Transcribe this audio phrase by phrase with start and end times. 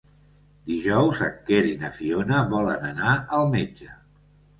[0.69, 3.91] Dijous en Quer i na Fiona volen anar al metge.